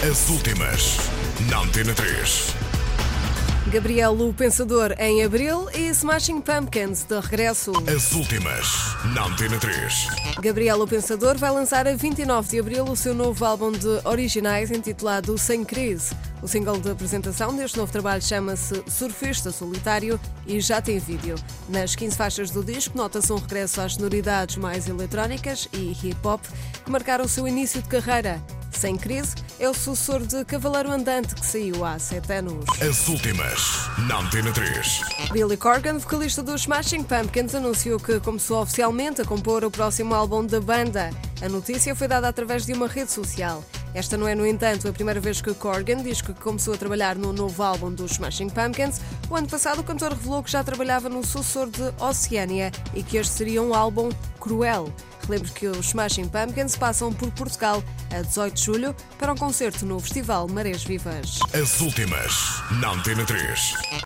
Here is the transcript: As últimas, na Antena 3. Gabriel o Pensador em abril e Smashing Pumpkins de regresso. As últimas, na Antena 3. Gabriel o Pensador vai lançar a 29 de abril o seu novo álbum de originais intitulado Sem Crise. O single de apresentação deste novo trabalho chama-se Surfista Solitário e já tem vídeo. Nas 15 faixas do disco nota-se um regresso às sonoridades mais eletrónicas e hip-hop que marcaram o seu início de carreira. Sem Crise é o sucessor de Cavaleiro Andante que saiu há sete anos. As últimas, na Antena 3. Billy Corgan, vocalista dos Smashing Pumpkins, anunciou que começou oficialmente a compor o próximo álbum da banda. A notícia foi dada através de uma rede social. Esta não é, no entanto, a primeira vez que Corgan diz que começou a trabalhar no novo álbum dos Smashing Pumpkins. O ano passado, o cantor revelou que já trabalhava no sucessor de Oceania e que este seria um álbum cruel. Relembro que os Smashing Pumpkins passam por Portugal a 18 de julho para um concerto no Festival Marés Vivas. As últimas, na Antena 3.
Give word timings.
As 0.00 0.28
últimas, 0.28 0.96
na 1.50 1.58
Antena 1.58 1.92
3. 1.92 2.54
Gabriel 3.66 4.12
o 4.12 4.32
Pensador 4.32 4.94
em 4.96 5.24
abril 5.24 5.68
e 5.74 5.88
Smashing 5.88 6.40
Pumpkins 6.40 7.02
de 7.02 7.18
regresso. 7.18 7.72
As 7.92 8.12
últimas, 8.12 8.64
na 9.12 9.26
Antena 9.26 9.58
3. 9.58 10.06
Gabriel 10.40 10.80
o 10.80 10.86
Pensador 10.86 11.36
vai 11.36 11.50
lançar 11.50 11.88
a 11.88 11.96
29 11.96 12.48
de 12.48 12.60
abril 12.60 12.84
o 12.84 12.96
seu 12.96 13.12
novo 13.12 13.44
álbum 13.44 13.72
de 13.72 13.88
originais 14.04 14.70
intitulado 14.70 15.36
Sem 15.36 15.64
Crise. 15.64 16.14
O 16.40 16.46
single 16.46 16.80
de 16.80 16.92
apresentação 16.92 17.54
deste 17.56 17.76
novo 17.76 17.90
trabalho 17.90 18.22
chama-se 18.22 18.80
Surfista 18.86 19.50
Solitário 19.50 20.18
e 20.46 20.60
já 20.60 20.80
tem 20.80 21.00
vídeo. 21.00 21.34
Nas 21.68 21.96
15 21.96 22.16
faixas 22.16 22.50
do 22.52 22.62
disco 22.62 22.96
nota-se 22.96 23.32
um 23.32 23.36
regresso 23.36 23.80
às 23.80 23.94
sonoridades 23.94 24.58
mais 24.58 24.88
eletrónicas 24.88 25.68
e 25.72 25.92
hip-hop 25.92 26.40
que 26.84 26.90
marcaram 26.90 27.24
o 27.24 27.28
seu 27.28 27.48
início 27.48 27.82
de 27.82 27.88
carreira. 27.88 28.40
Sem 28.70 28.96
Crise 28.96 29.34
é 29.58 29.68
o 29.68 29.74
sucessor 29.74 30.24
de 30.24 30.44
Cavaleiro 30.44 30.90
Andante 30.90 31.34
que 31.34 31.44
saiu 31.44 31.84
há 31.84 31.98
sete 31.98 32.32
anos. 32.32 32.64
As 32.80 33.08
últimas, 33.08 33.88
na 34.06 34.20
Antena 34.20 34.52
3. 34.52 35.00
Billy 35.32 35.56
Corgan, 35.56 35.98
vocalista 35.98 36.42
dos 36.42 36.62
Smashing 36.62 37.02
Pumpkins, 37.02 37.54
anunciou 37.54 37.98
que 37.98 38.20
começou 38.20 38.62
oficialmente 38.62 39.20
a 39.20 39.24
compor 39.24 39.64
o 39.64 39.70
próximo 39.70 40.14
álbum 40.14 40.46
da 40.46 40.60
banda. 40.60 41.10
A 41.42 41.48
notícia 41.48 41.94
foi 41.94 42.06
dada 42.06 42.28
através 42.28 42.64
de 42.64 42.72
uma 42.72 42.86
rede 42.86 43.10
social. 43.10 43.64
Esta 43.94 44.16
não 44.16 44.28
é, 44.28 44.34
no 44.34 44.46
entanto, 44.46 44.86
a 44.86 44.92
primeira 44.92 45.20
vez 45.20 45.40
que 45.40 45.52
Corgan 45.54 46.02
diz 46.02 46.20
que 46.20 46.32
começou 46.34 46.74
a 46.74 46.76
trabalhar 46.76 47.16
no 47.16 47.32
novo 47.32 47.62
álbum 47.62 47.92
dos 47.92 48.12
Smashing 48.12 48.50
Pumpkins. 48.50 49.00
O 49.28 49.36
ano 49.36 49.48
passado, 49.48 49.80
o 49.80 49.84
cantor 49.84 50.12
revelou 50.12 50.42
que 50.42 50.50
já 50.50 50.62
trabalhava 50.62 51.08
no 51.08 51.24
sucessor 51.24 51.68
de 51.70 51.82
Oceania 51.98 52.70
e 52.94 53.02
que 53.02 53.16
este 53.16 53.32
seria 53.32 53.62
um 53.62 53.74
álbum 53.74 54.10
cruel. 54.38 54.92
Relembro 55.28 55.52
que 55.52 55.66
os 55.66 55.88
Smashing 55.88 56.28
Pumpkins 56.28 56.74
passam 56.74 57.12
por 57.12 57.30
Portugal 57.32 57.84
a 58.10 58.22
18 58.22 58.54
de 58.54 58.64
julho 58.64 58.96
para 59.18 59.32
um 59.32 59.36
concerto 59.36 59.84
no 59.84 60.00
Festival 60.00 60.48
Marés 60.48 60.82
Vivas. 60.82 61.38
As 61.52 61.80
últimas, 61.80 62.62
na 62.80 62.92
Antena 62.92 63.26
3. 63.26 63.74